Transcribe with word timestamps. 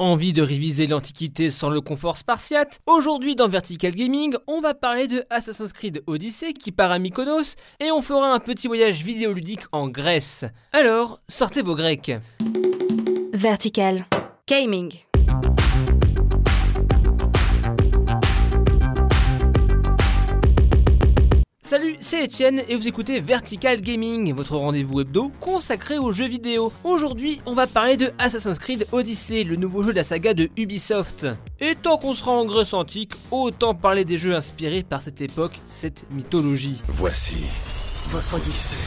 Envie 0.00 0.32
de 0.32 0.42
réviser 0.42 0.86
l'Antiquité 0.86 1.50
sans 1.50 1.70
le 1.70 1.80
confort 1.80 2.18
spartiate 2.18 2.78
Aujourd'hui 2.86 3.34
dans 3.34 3.48
Vertical 3.48 3.92
Gaming, 3.92 4.36
on 4.46 4.60
va 4.60 4.72
parler 4.72 5.08
de 5.08 5.24
Assassin's 5.28 5.72
Creed 5.72 6.04
Odyssey 6.06 6.52
qui 6.52 6.70
part 6.70 6.92
à 6.92 7.00
Mykonos 7.00 7.56
et 7.80 7.90
on 7.90 8.00
fera 8.00 8.32
un 8.32 8.38
petit 8.38 8.68
voyage 8.68 9.02
vidéoludique 9.02 9.64
en 9.72 9.88
Grèce. 9.88 10.44
Alors, 10.72 11.18
sortez 11.26 11.62
vos 11.62 11.74
grecs. 11.74 12.12
Vertical 13.32 14.06
Gaming. 14.46 15.07
Salut, 21.68 21.98
c'est 22.00 22.24
Etienne 22.24 22.62
et 22.66 22.76
vous 22.76 22.88
écoutez 22.88 23.20
Vertical 23.20 23.82
Gaming, 23.82 24.32
votre 24.32 24.56
rendez-vous 24.56 25.02
hebdo 25.02 25.30
consacré 25.38 25.98
aux 25.98 26.12
jeux 26.12 26.26
vidéo. 26.26 26.72
Aujourd'hui, 26.82 27.42
on 27.44 27.52
va 27.52 27.66
parler 27.66 27.98
de 27.98 28.10
Assassin's 28.18 28.58
Creed 28.58 28.86
Odyssey, 28.90 29.44
le 29.44 29.56
nouveau 29.56 29.82
jeu 29.82 29.90
de 29.90 29.96
la 29.96 30.04
saga 30.04 30.32
de 30.32 30.48
Ubisoft. 30.56 31.26
Et 31.60 31.74
tant 31.74 31.98
qu'on 31.98 32.14
sera 32.14 32.30
en 32.30 32.46
Grèce 32.46 32.72
antique, 32.72 33.12
autant 33.30 33.74
parler 33.74 34.06
des 34.06 34.16
jeux 34.16 34.34
inspirés 34.34 34.82
par 34.82 35.02
cette 35.02 35.20
époque, 35.20 35.60
cette 35.66 36.10
mythologie. 36.10 36.80
Voici 36.88 37.36
votre 38.06 38.36
Odyssée. 38.36 38.78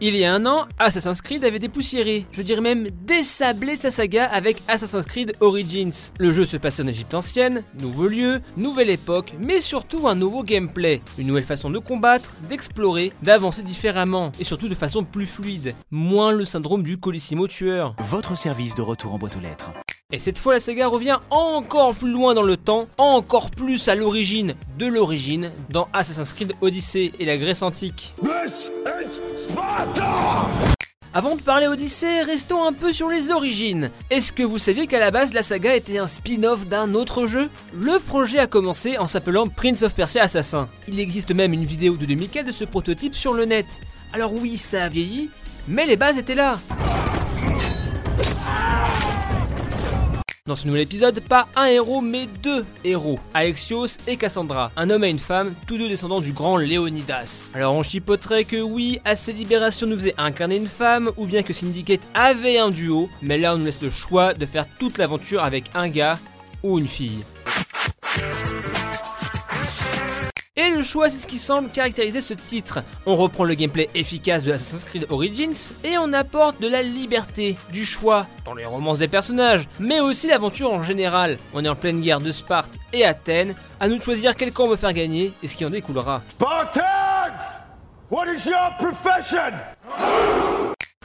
Il 0.00 0.14
y 0.14 0.24
a 0.24 0.32
un 0.32 0.46
an, 0.46 0.68
Assassin's 0.78 1.20
Creed 1.20 1.44
avait 1.44 1.58
dépoussiéré, 1.58 2.24
je 2.30 2.42
dirais 2.42 2.60
même 2.60 2.88
désablé 3.02 3.74
sa 3.74 3.90
saga 3.90 4.26
avec 4.26 4.62
Assassin's 4.68 5.04
Creed 5.04 5.32
Origins. 5.40 6.12
Le 6.20 6.30
jeu 6.30 6.44
se 6.44 6.56
passait 6.56 6.84
en 6.84 6.86
Égypte 6.86 7.14
ancienne, 7.14 7.64
nouveau 7.80 8.06
lieu, 8.06 8.40
nouvelle 8.56 8.90
époque, 8.90 9.34
mais 9.40 9.60
surtout 9.60 10.06
un 10.06 10.14
nouveau 10.14 10.44
gameplay, 10.44 11.02
une 11.18 11.26
nouvelle 11.26 11.42
façon 11.42 11.68
de 11.68 11.80
combattre, 11.80 12.36
d'explorer, 12.48 13.12
d'avancer 13.24 13.62
différemment, 13.62 14.30
et 14.38 14.44
surtout 14.44 14.68
de 14.68 14.76
façon 14.76 15.02
plus 15.02 15.26
fluide, 15.26 15.74
moins 15.90 16.30
le 16.30 16.44
syndrome 16.44 16.84
du 16.84 16.98
Colissimo 16.98 17.48
tueur. 17.48 17.96
Votre 17.98 18.38
service 18.38 18.76
de 18.76 18.82
retour 18.82 19.14
en 19.14 19.18
boîte 19.18 19.36
aux 19.36 19.40
lettres. 19.40 19.72
Et 20.12 20.20
cette 20.20 20.38
fois, 20.38 20.54
la 20.54 20.60
saga 20.60 20.86
revient 20.86 21.18
encore 21.28 21.94
plus 21.94 22.12
loin 22.12 22.34
dans 22.34 22.42
le 22.42 22.56
temps, 22.56 22.86
encore 22.98 23.50
plus 23.50 23.88
à 23.88 23.96
l'origine 23.96 24.54
de 24.78 24.86
l'origine, 24.86 25.50
dans 25.70 25.88
Assassin's 25.92 26.32
Creed 26.32 26.52
Odyssey 26.60 27.10
et 27.18 27.24
la 27.24 27.36
Grèce 27.36 27.62
antique. 27.62 28.14
Avant 31.14 31.36
de 31.36 31.40
parler 31.40 31.66
Odyssey, 31.66 32.22
restons 32.22 32.64
un 32.64 32.72
peu 32.72 32.92
sur 32.92 33.08
les 33.08 33.30
origines. 33.30 33.90
Est-ce 34.10 34.32
que 34.32 34.42
vous 34.42 34.58
saviez 34.58 34.86
qu'à 34.86 34.98
la 35.00 35.10
base 35.10 35.32
la 35.32 35.42
saga 35.42 35.74
était 35.74 35.98
un 35.98 36.06
spin-off 36.06 36.66
d'un 36.66 36.94
autre 36.94 37.26
jeu? 37.26 37.48
Le 37.74 37.98
projet 37.98 38.38
a 38.38 38.46
commencé 38.46 38.98
en 38.98 39.06
s'appelant 39.06 39.48
Prince 39.48 39.82
of 39.82 39.94
Persia 39.94 40.22
Assassin. 40.22 40.68
Il 40.86 41.00
existe 41.00 41.34
même 41.34 41.52
une 41.52 41.64
vidéo 41.64 41.96
de 41.96 42.06
2004 42.06 42.46
de 42.46 42.52
ce 42.52 42.64
prototype 42.64 43.14
sur 43.14 43.32
le 43.32 43.46
net. 43.46 43.66
Alors 44.12 44.34
oui, 44.34 44.58
ça 44.58 44.84
a 44.84 44.88
vieilli, 44.88 45.30
mais 45.66 45.86
les 45.86 45.96
bases 45.96 46.18
étaient 46.18 46.34
là. 46.34 46.58
Dans 50.48 50.56
ce 50.56 50.66
nouvel 50.66 50.80
épisode, 50.80 51.20
pas 51.20 51.46
un 51.56 51.66
héros 51.66 52.00
mais 52.00 52.26
deux 52.42 52.64
héros, 52.82 53.20
Alexios 53.34 53.98
et 54.06 54.16
Cassandra, 54.16 54.72
un 54.78 54.88
homme 54.88 55.04
et 55.04 55.10
une 55.10 55.18
femme, 55.18 55.54
tous 55.66 55.76
deux 55.76 55.90
descendants 55.90 56.22
du 56.22 56.32
grand 56.32 56.56
Léonidas. 56.56 57.50
Alors 57.52 57.74
on 57.74 57.82
chipoterait 57.82 58.44
que 58.44 58.56
oui, 58.56 58.98
assez 59.04 59.34
Libération 59.34 59.86
nous 59.86 59.96
faisait 59.98 60.14
incarner 60.16 60.56
une 60.56 60.66
femme, 60.66 61.10
ou 61.18 61.26
bien 61.26 61.42
que 61.42 61.52
Syndicate 61.52 62.00
avait 62.14 62.56
un 62.56 62.70
duo, 62.70 63.10
mais 63.20 63.36
là 63.36 63.54
on 63.54 63.58
nous 63.58 63.66
laisse 63.66 63.82
le 63.82 63.90
choix 63.90 64.32
de 64.32 64.46
faire 64.46 64.64
toute 64.78 64.96
l'aventure 64.96 65.44
avec 65.44 65.64
un 65.74 65.90
gars 65.90 66.18
ou 66.62 66.78
une 66.78 66.88
fille. 66.88 67.24
Choix, 70.88 71.10
c'est 71.10 71.18
ce 71.18 71.26
qui 71.26 71.38
semble 71.38 71.68
caractériser 71.68 72.20
ce 72.20 72.34
titre. 72.34 72.80
On 73.06 73.14
reprend 73.14 73.44
le 73.44 73.54
gameplay 73.54 73.88
efficace 73.94 74.42
de 74.42 74.52
Assassin's 74.52 74.84
Creed 74.84 75.06
Origins 75.10 75.72
et 75.84 75.98
on 75.98 76.12
apporte 76.12 76.60
de 76.60 76.68
la 76.68 76.82
liberté, 76.82 77.56
du 77.72 77.84
choix 77.84 78.26
dans 78.44 78.54
les 78.54 78.64
romances 78.64 78.98
des 78.98 79.08
personnages, 79.08 79.68
mais 79.78 80.00
aussi 80.00 80.26
l'aventure 80.26 80.72
en 80.72 80.82
général. 80.82 81.36
On 81.52 81.64
est 81.64 81.68
en 81.68 81.76
pleine 81.76 82.00
guerre 82.00 82.20
de 82.20 82.32
Sparte 82.32 82.78
et 82.92 83.04
Athènes, 83.04 83.54
à 83.80 83.88
nous 83.88 83.98
de 83.98 84.02
choisir 84.02 84.34
quel 84.34 84.52
camp 84.52 84.64
on 84.64 84.68
veut 84.68 84.76
faire 84.76 84.94
gagner 84.94 85.32
et 85.42 85.46
ce 85.46 85.56
qui 85.56 85.64
en 85.64 85.70
découlera. 85.70 86.22
Spartans! 86.30 87.60
What 88.10 88.26
is 88.26 88.46
your 88.46 88.74
profession? 88.78 89.52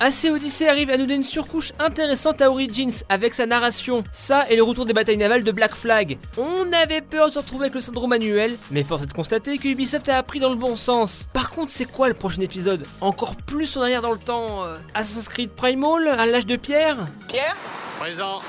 AC 0.03 0.25
Odyssey 0.29 0.67
arrive 0.67 0.89
à 0.89 0.97
nous 0.97 1.03
donner 1.03 1.15
une 1.15 1.23
surcouche 1.23 1.71
intéressante 1.79 2.41
à 2.41 2.51
Origins 2.51 2.91
avec 3.07 3.33
sa 3.33 3.45
narration. 3.45 4.03
Ça 4.11 4.45
et 4.49 4.57
le 4.57 4.61
retour 4.61 4.85
des 4.85 4.91
batailles 4.91 5.15
navales 5.15 5.45
de 5.45 5.51
Black 5.53 5.73
Flag. 5.73 6.17
On 6.37 6.73
avait 6.73 6.99
peur 6.99 7.29
de 7.29 7.31
se 7.31 7.39
retrouver 7.39 7.67
avec 7.67 7.75
le 7.75 7.79
syndrome 7.79 8.09
manuel, 8.09 8.57
mais 8.69 8.83
force 8.83 9.03
est 9.03 9.05
de 9.05 9.13
constater 9.13 9.57
que 9.57 9.69
Ubisoft 9.69 10.09
a 10.09 10.17
appris 10.17 10.41
dans 10.41 10.49
le 10.49 10.57
bon 10.57 10.75
sens. 10.75 11.29
Par 11.31 11.51
contre, 11.51 11.71
c'est 11.71 11.85
quoi 11.85 12.09
le 12.09 12.15
prochain 12.15 12.41
épisode? 12.41 12.85
Encore 12.99 13.37
plus 13.37 13.77
en 13.77 13.81
arrière 13.81 14.01
dans 14.01 14.11
le 14.11 14.19
temps 14.19 14.65
euh, 14.65 14.75
Assassin's 14.93 15.29
Creed 15.29 15.51
Primal 15.51 16.09
à 16.09 16.25
l'âge 16.25 16.47
de 16.47 16.57
pierre? 16.57 16.97
Pierre? 17.29 17.55
Présent. 17.97 18.41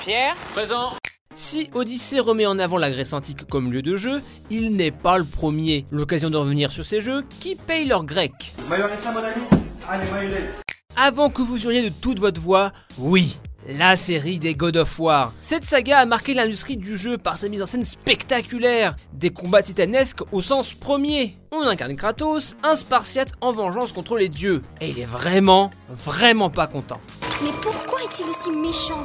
Pierre? 0.00 0.36
Présent. 0.52 0.94
Si 1.34 1.68
Odyssey 1.74 2.18
remet 2.18 2.46
en 2.46 2.58
avant 2.58 2.78
la 2.78 2.90
Grèce 2.90 3.12
antique 3.12 3.46
comme 3.46 3.70
lieu 3.70 3.82
de 3.82 3.98
jeu, 3.98 4.22
il 4.48 4.74
n'est 4.74 4.90
pas 4.90 5.18
le 5.18 5.24
premier. 5.24 5.84
L'occasion 5.90 6.30
de 6.30 6.38
revenir 6.38 6.70
sur 6.70 6.86
ces 6.86 7.02
jeux 7.02 7.24
qui 7.40 7.56
payent 7.56 7.88
leur 7.88 8.04
grec. 8.04 8.54
Mayonnaise, 8.70 9.06
mon 9.12 9.18
ami? 9.18 9.44
Allez, 9.86 10.10
mayonnaise. 10.10 10.64
Avant 10.96 11.28
que 11.28 11.42
vous 11.42 11.64
hurliez 11.64 11.82
de 11.82 11.94
toute 12.00 12.20
votre 12.20 12.40
voix, 12.40 12.72
oui, 12.98 13.36
la 13.68 13.96
série 13.96 14.38
des 14.38 14.54
God 14.54 14.76
of 14.76 15.00
War. 15.00 15.32
Cette 15.40 15.64
saga 15.64 15.98
a 15.98 16.06
marqué 16.06 16.34
l'industrie 16.34 16.76
du 16.76 16.96
jeu 16.96 17.18
par 17.18 17.36
sa 17.36 17.48
mise 17.48 17.62
en 17.62 17.66
scène 17.66 17.84
spectaculaire, 17.84 18.94
des 19.12 19.30
combats 19.30 19.62
titanesques 19.62 20.20
au 20.30 20.40
sens 20.40 20.72
premier. 20.72 21.36
On 21.50 21.62
incarne 21.62 21.96
Kratos, 21.96 22.54
un 22.62 22.76
Spartiate 22.76 23.32
en 23.40 23.50
vengeance 23.50 23.90
contre 23.90 24.16
les 24.16 24.28
dieux, 24.28 24.62
et 24.80 24.88
il 24.90 24.98
est 25.00 25.04
vraiment, 25.04 25.70
vraiment 25.88 26.48
pas 26.48 26.68
content. 26.68 27.00
Mais 27.42 27.50
pourquoi 27.60 28.00
est-il 28.04 28.26
aussi 28.26 28.52
méchant? 28.52 29.04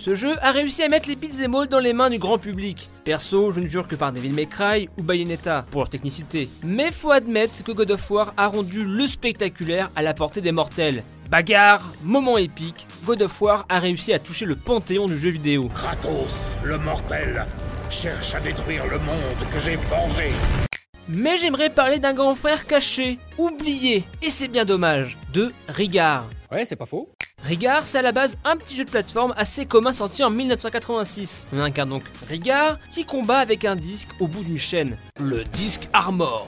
Ce 0.00 0.14
jeu 0.14 0.34
a 0.40 0.50
réussi 0.50 0.82
à 0.82 0.88
mettre 0.88 1.10
les 1.10 1.14
beats 1.14 1.46
mots 1.46 1.66
dans 1.66 1.78
les 1.78 1.92
mains 1.92 2.08
du 2.08 2.16
grand 2.16 2.38
public. 2.38 2.88
Perso, 3.04 3.52
je 3.52 3.60
ne 3.60 3.66
jure 3.66 3.86
que 3.86 3.96
par 3.96 4.14
Devil 4.14 4.30
May 4.30 4.46
Cry 4.46 4.88
ou 4.98 5.02
Bayonetta 5.02 5.66
pour 5.70 5.82
leur 5.82 5.90
technicité. 5.90 6.48
Mais 6.64 6.90
faut 6.90 7.10
admettre 7.10 7.62
que 7.62 7.70
God 7.70 7.90
of 7.90 8.10
War 8.10 8.32
a 8.38 8.46
rendu 8.46 8.82
le 8.82 9.06
spectaculaire 9.06 9.90
à 9.94 10.02
la 10.02 10.14
portée 10.14 10.40
des 10.40 10.52
mortels. 10.52 11.04
Bagarre, 11.28 11.84
moment 12.02 12.38
épique, 12.38 12.86
God 13.04 13.20
of 13.20 13.42
War 13.42 13.66
a 13.68 13.78
réussi 13.78 14.14
à 14.14 14.18
toucher 14.18 14.46
le 14.46 14.56
panthéon 14.56 15.04
du 15.04 15.18
jeu 15.18 15.28
vidéo. 15.28 15.68
Kratos, 15.74 16.50
le 16.64 16.78
mortel, 16.78 17.44
cherche 17.90 18.34
à 18.34 18.40
détruire 18.40 18.86
le 18.86 19.00
monde 19.00 19.50
que 19.52 19.60
j'ai 19.60 19.76
forgé. 19.76 20.30
Mais 21.08 21.36
j'aimerais 21.36 21.68
parler 21.68 21.98
d'un 21.98 22.14
grand 22.14 22.36
frère 22.36 22.66
caché, 22.66 23.18
oublié, 23.36 24.04
et 24.22 24.30
c'est 24.30 24.48
bien 24.48 24.64
dommage, 24.64 25.18
de 25.34 25.52
Rigard. 25.68 26.24
Ouais, 26.50 26.64
c'est 26.64 26.76
pas 26.76 26.86
faux. 26.86 27.10
Rigard, 27.44 27.86
c'est 27.86 27.98
à 27.98 28.02
la 28.02 28.12
base 28.12 28.36
un 28.44 28.56
petit 28.56 28.76
jeu 28.76 28.84
de 28.84 28.90
plateforme 28.90 29.34
assez 29.36 29.64
commun 29.64 29.92
sorti 29.92 30.22
en 30.22 30.30
1986. 30.30 31.46
On 31.52 31.60
incarne 31.60 31.88
donc 31.88 32.04
Rigard 32.28 32.78
qui 32.92 33.04
combat 33.04 33.38
avec 33.38 33.64
un 33.64 33.76
disque 33.76 34.10
au 34.20 34.26
bout 34.26 34.44
d'une 34.44 34.58
chaîne, 34.58 34.96
le 35.18 35.44
disque 35.44 35.88
Armor. 35.92 36.46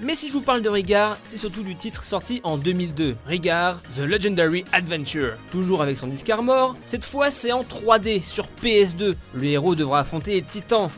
Mais 0.00 0.14
si 0.14 0.28
je 0.28 0.32
vous 0.32 0.40
parle 0.40 0.62
de 0.62 0.68
Rigard, 0.68 1.18
c'est 1.24 1.36
surtout 1.36 1.62
du 1.62 1.74
titre 1.74 2.04
sorti 2.04 2.40
en 2.44 2.56
2002, 2.56 3.16
Rigard 3.26 3.80
The 3.96 4.00
Legendary 4.00 4.64
Adventure. 4.72 5.32
Toujours 5.50 5.82
avec 5.82 5.98
son 5.98 6.06
disque 6.06 6.30
Armor, 6.30 6.76
cette 6.86 7.04
fois 7.04 7.30
c'est 7.30 7.52
en 7.52 7.62
3D 7.62 8.22
sur 8.24 8.46
PS2. 8.62 9.16
Le 9.34 9.44
héros 9.44 9.74
devra 9.74 10.00
affronter 10.00 10.32
les 10.32 10.42
titans. 10.42 10.88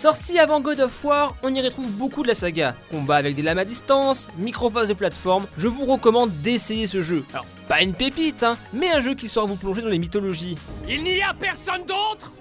Sorti 0.00 0.38
avant 0.38 0.62
God 0.62 0.80
of 0.80 1.04
War, 1.04 1.36
on 1.42 1.54
y 1.54 1.60
retrouve 1.60 1.90
beaucoup 1.90 2.22
de 2.22 2.28
la 2.28 2.34
saga. 2.34 2.74
Combat 2.90 3.16
avec 3.16 3.36
des 3.36 3.42
lames 3.42 3.58
à 3.58 3.66
distance, 3.66 4.28
microphase 4.38 4.88
de 4.88 4.94
plateforme, 4.94 5.46
je 5.58 5.68
vous 5.68 5.84
recommande 5.84 6.32
d'essayer 6.40 6.86
ce 6.86 7.02
jeu. 7.02 7.22
Alors, 7.34 7.44
pas 7.68 7.82
une 7.82 7.92
pépite, 7.92 8.42
hein, 8.42 8.56
mais 8.72 8.90
un 8.90 9.02
jeu 9.02 9.14
qui 9.14 9.28
saura 9.28 9.46
vous 9.46 9.56
plonger 9.56 9.82
dans 9.82 9.90
les 9.90 9.98
mythologies. 9.98 10.56
Il 10.88 11.04
n'y 11.04 11.20
a 11.20 11.34
personne 11.34 11.84
d'autre 11.84 12.32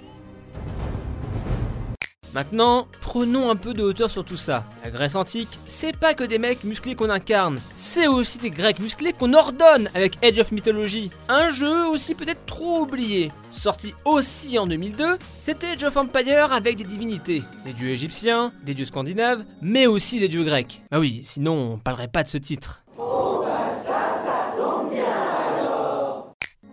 Maintenant, 2.33 2.87
prenons 3.01 3.49
un 3.49 3.55
peu 3.55 3.73
de 3.73 3.81
hauteur 3.81 4.11
sur 4.11 4.23
tout 4.23 4.37
ça. 4.37 4.63
La 4.83 4.91
Grèce 4.91 5.15
antique, 5.15 5.59
c'est 5.65 5.97
pas 5.97 6.13
que 6.13 6.23
des 6.23 6.37
mecs 6.37 6.63
musclés 6.63 6.95
qu'on 6.95 7.09
incarne, 7.09 7.59
c'est 7.75 8.07
aussi 8.07 8.37
des 8.37 8.51
Grecs 8.51 8.79
musclés 8.79 9.13
qu'on 9.13 9.33
ordonne 9.33 9.89
avec 9.95 10.23
Age 10.23 10.37
of 10.37 10.51
Mythology. 10.51 11.09
Un 11.27 11.49
jeu 11.51 11.87
aussi 11.87 12.13
peut-être 12.13 12.45
trop 12.45 12.81
oublié. 12.81 13.31
Sorti 13.51 13.95
aussi 14.05 14.59
en 14.59 14.67
2002, 14.67 15.17
c'était 15.39 15.71
Age 15.71 15.83
of 15.83 15.97
Empire 15.97 16.53
avec 16.53 16.77
des 16.77 16.83
divinités. 16.83 17.41
Des 17.65 17.73
dieux 17.73 17.89
égyptiens, 17.89 18.53
des 18.63 18.75
dieux 18.75 18.85
scandinaves, 18.85 19.43
mais 19.61 19.87
aussi 19.87 20.19
des 20.19 20.27
dieux 20.27 20.43
grecs. 20.43 20.81
Ah 20.91 20.99
oui, 20.99 21.21
sinon 21.23 21.73
on 21.73 21.77
parlerait 21.77 22.07
pas 22.07 22.23
de 22.23 22.29
ce 22.29 22.37
titre. 22.37 22.83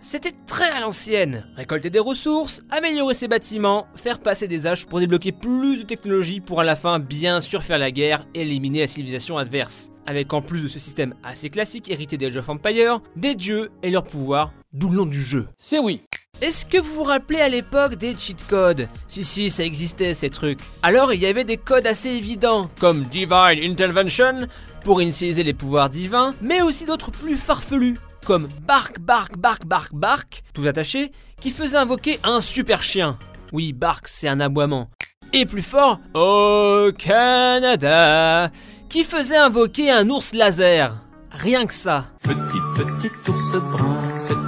C'était 0.09 0.35
très 0.47 0.71
à 0.71 0.79
l'ancienne. 0.79 1.45
Récolter 1.57 1.91
des 1.91 1.99
ressources, 1.99 2.63
améliorer 2.71 3.13
ses 3.13 3.27
bâtiments, 3.27 3.89
faire 3.97 4.21
passer 4.21 4.47
des 4.47 4.69
âges 4.69 4.87
pour 4.87 5.01
débloquer 5.01 5.33
plus 5.33 5.81
de 5.81 5.83
technologie 5.83 6.41
pour 6.41 6.61
à 6.61 6.65
la 6.65 6.77
fin 6.77 7.01
bien 7.01 7.41
sûr 7.41 7.65
faire 7.65 7.77
la 7.77 7.91
guerre 7.91 8.25
et 8.33 8.43
éliminer 8.43 8.79
la 8.79 8.87
civilisation 8.87 9.37
adverse. 9.37 9.91
Avec 10.07 10.33
en 10.33 10.43
plus 10.43 10.63
de 10.63 10.69
ce 10.69 10.79
système 10.79 11.17
assez 11.25 11.51
classique 11.51 11.91
hérité 11.91 12.17
des 12.17 12.27
Age 12.27 12.37
of 12.37 12.49
Empire, 12.49 13.01
des 13.17 13.35
dieux 13.35 13.69
et 13.83 13.91
leurs 13.91 14.05
pouvoirs, 14.05 14.53
d'où 14.73 14.91
le 14.91 14.97
nom 14.99 15.07
du 15.07 15.25
jeu. 15.25 15.49
C'est 15.57 15.81
oui. 15.81 16.03
Est-ce 16.41 16.65
que 16.65 16.79
vous 16.79 16.95
vous 16.95 17.03
rappelez 17.03 17.41
à 17.41 17.49
l'époque 17.49 17.97
des 17.97 18.15
cheat 18.15 18.47
codes? 18.47 18.87
Si 19.09 19.25
si, 19.25 19.51
ça 19.51 19.65
existait 19.65 20.15
ces 20.15 20.31
trucs. 20.31 20.61
Alors 20.85 21.15
il 21.15 21.21
y 21.21 21.27
avait 21.27 21.43
des 21.43 21.57
codes 21.57 21.89
assez 21.89 22.11
évidents, 22.11 22.71
comme 22.79 23.03
Divine 23.03 23.59
Intervention, 23.61 24.47
pour 24.85 25.03
initialiser 25.03 25.43
les 25.43 25.55
pouvoirs 25.55 25.91
divins, 25.91 26.33
mais 26.43 26.63
aussi 26.63 26.85
d'autres 26.85 27.11
plus 27.11 27.37
farfelus, 27.37 27.97
comme 28.27 28.49
Bark, 28.67 28.99
Bark, 28.99 29.39
Bark, 29.39 29.65
Bark, 29.65 29.95
Bark, 29.95 30.43
tout 30.53 30.67
attaché, 30.67 31.13
qui 31.41 31.51
faisait 31.51 31.77
invoquer 31.77 32.19
un 32.25 32.41
super 32.41 32.83
chien. 32.83 33.19
Oui, 33.53 33.73
Bark, 33.73 34.09
c'est 34.09 34.27
un 34.27 34.41
aboiement. 34.41 34.89
Et 35.33 35.47
plus 35.47 35.63
fort, 35.63 36.01
au 36.13 36.91
Canada, 36.99 38.51
qui 38.89 39.05
faisait 39.05 39.37
invoquer 39.37 39.93
un 39.93 40.11
ours 40.11 40.35
laser. 40.35 40.97
Rien 41.31 41.67
que 41.67 41.75
ça. 41.75 42.07
Petit, 42.23 42.59
petit 42.77 43.31
ours 43.31 44.46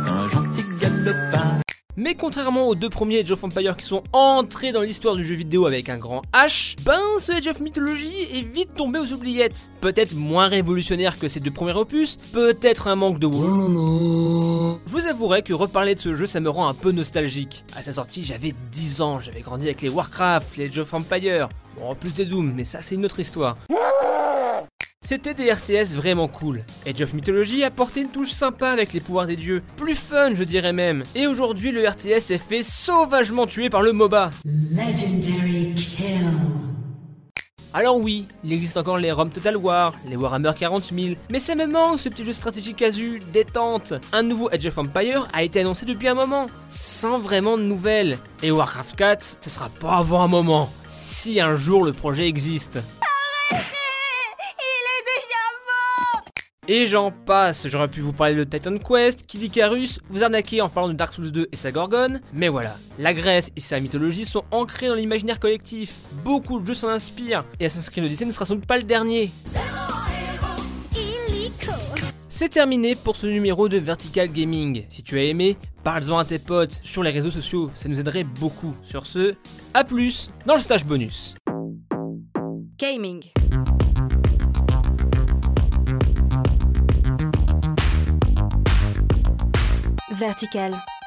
Mais 2.01 2.15
contrairement 2.15 2.69
aux 2.69 2.77
deux 2.77 2.91
premiers 2.91 3.19
Age 3.19 3.33
of 3.33 3.43
Empires 3.43 3.77
qui 3.77 3.85
sont 3.85 4.05
entrés 4.13 4.71
dans 4.71 4.83
l'histoire 4.83 5.17
du 5.17 5.25
jeu 5.25 5.35
vidéo 5.35 5.67
avec 5.67 5.89
un 5.89 5.99
grand 5.99 6.23
H, 6.33 6.77
ben 6.85 7.01
ce 7.19 7.33
Age 7.33 7.49
of 7.49 7.59
Mythology 7.59 8.29
est 8.35 8.43
vite 8.43 8.77
tombé 8.77 9.01
aux 9.01 9.13
oubliettes. 9.13 9.69
Peut-être 9.81 10.15
moins 10.15 10.47
révolutionnaire 10.47 11.19
que 11.19 11.27
ces 11.27 11.41
deux 11.41 11.51
premiers 11.51 11.73
opus, 11.73 12.17
peut-être 12.33 12.87
un 12.87 12.95
manque 12.95 13.19
de 13.19 13.27
wow. 13.27 14.79
Je 14.87 14.93
vous 14.93 15.07
avouerai 15.09 15.43
que 15.43 15.53
reparler 15.53 15.97
de 15.97 16.01
ce 16.01 16.15
jeu 16.15 16.27
ça 16.27 16.39
me 16.39 16.49
rend 16.49 16.69
un 16.69 16.75
peu 16.75 16.93
nostalgique. 16.93 17.65
À 17.75 17.83
sa 17.83 17.93
sortie 17.93 18.25
j'avais 18.25 18.55
10 18.71 19.01
ans, 19.01 19.19
j'avais 19.19 19.41
grandi 19.41 19.67
avec 19.67 19.83
les 19.83 19.89
Warcraft, 19.89 20.57
les 20.57 20.67
Age 20.67 20.79
of 20.79 20.95
Empires, 20.95 21.49
bon 21.77 21.89
en 21.91 21.95
plus 21.97 22.15
des 22.15 22.27
Doom, 22.27 22.53
mais 22.55 22.63
ça 22.63 22.79
c'est 22.81 22.95
une 22.95 23.07
autre 23.07 23.19
histoire. 23.19 23.57
C'était 25.09 25.33
des 25.33 25.51
RTS 25.51 25.97
vraiment 25.97 26.29
cool. 26.29 26.67
Age 26.87 27.01
of 27.01 27.15
Mythology 27.15 27.65
apportait 27.65 28.03
une 28.03 28.11
touche 28.11 28.31
sympa 28.31 28.69
avec 28.69 28.93
les 28.93 29.01
pouvoirs 29.01 29.25
des 29.25 29.37
dieux, 29.37 29.63
plus 29.79 29.95
fun 29.95 30.35
je 30.35 30.45
dirais 30.45 30.75
même. 30.75 31.03
Et 31.15 31.27
aujourd'hui 31.27 31.73
le 31.73 31.89
RTS 31.89 32.31
est 32.31 32.37
fait 32.37 32.63
sauvagement 32.63 33.47
tuer 33.47 33.71
par 33.71 33.81
le 33.81 33.95
MOBA. 33.95 34.33
Legendary 34.45 35.75
kill. 35.77 36.29
Alors 37.73 37.97
oui, 37.97 38.29
il 38.45 38.53
existe 38.53 38.77
encore 38.77 38.99
les 38.99 39.11
ROM 39.11 39.31
Total 39.31 39.57
War, 39.57 39.95
les 40.07 40.17
Warhammer 40.17 40.53
40 40.59 40.93
000, 40.95 41.15
mais 41.31 41.41
ça 41.41 41.55
me 41.55 41.65
manque 41.65 42.01
ce 42.01 42.11
petit 42.11 42.27
jeu 42.27 42.35
stratégique 42.35 42.77
casu, 42.77 43.23
détente. 43.33 43.95
Un 44.13 44.23
nouveau 44.23 44.51
Age 44.53 44.67
of 44.67 44.77
Empire 44.77 45.27
a 45.33 45.43
été 45.43 45.63
annoncé 45.63 45.87
depuis 45.87 46.09
un 46.09 46.15
moment, 46.15 46.49
sans 46.69 47.19
vraiment 47.19 47.57
de 47.57 47.63
nouvelles. 47.63 48.19
Et 48.43 48.51
Warcraft 48.51 48.95
4, 48.95 49.37
ce 49.41 49.49
sera 49.49 49.71
pas 49.71 49.97
avant 49.97 50.21
un 50.21 50.29
moment, 50.29 50.69
si 50.87 51.41
un 51.41 51.57
jour 51.57 51.87
le 51.87 51.95
projet 51.95 52.29
existe. 52.29 52.79
Et 56.71 56.87
j'en 56.87 57.11
passe, 57.11 57.67
j'aurais 57.67 57.89
pu 57.89 58.03
vous 58.03 58.13
parler 58.13 58.35
de 58.35 58.45
Titan 58.45 58.77
Quest, 58.77 59.25
Kid 59.27 59.43
Icarus, 59.43 60.01
vous 60.11 60.23
arnaquer 60.23 60.61
en 60.61 60.69
parlant 60.69 60.91
de 60.91 60.93
Dark 60.93 61.15
Souls 61.15 61.33
2 61.33 61.49
et 61.51 61.57
sa 61.57 61.73
Gorgone, 61.73 62.21
mais 62.35 62.49
voilà, 62.49 62.77
la 62.99 63.15
Grèce 63.15 63.51
et 63.57 63.61
sa 63.61 63.81
mythologie 63.81 64.27
sont 64.27 64.45
ancrées 64.51 64.89
dans 64.89 64.95
l'imaginaire 64.95 65.41
collectif, 65.41 65.95
beaucoup 66.23 66.61
de 66.61 66.67
jeux 66.67 66.75
s'en 66.75 66.89
inspirent, 66.89 67.47
et 67.59 67.65
Assassin's 67.65 67.89
Creed 67.89 68.05
Odyssey 68.05 68.27
ne 68.27 68.33
sera 68.33 68.45
sans 68.45 68.57
doute 68.57 68.67
pas 68.67 68.77
le 68.77 68.83
dernier. 68.83 69.31
C'est 72.29 72.51
terminé 72.51 72.95
pour 72.97 73.17
ce 73.17 73.27
numéro 73.27 73.71
de 73.71 73.79
Vertical 73.79 74.31
Gaming. 74.31 74.85
Si 74.91 75.03
tu 75.03 75.17
as 75.19 75.23
aimé, 75.23 75.57
parle-en 75.85 76.19
à 76.19 76.27
tes 76.27 76.39
potes 76.39 76.81
sur 76.83 77.03
les 77.03 77.11
réseaux 77.11 77.31
sociaux, 77.31 77.71
ça 77.75 77.89
nous 77.89 77.99
aiderait 77.99 78.25
beaucoup. 78.25 78.75
Sur 78.83 79.07
ce, 79.07 79.35
à 79.73 79.85
plus 79.85 80.29
dans 80.45 80.57
le 80.57 80.61
stage 80.61 80.85
bonus. 80.85 81.35
Gaming. 82.77 83.23
Vertical. 90.19 90.98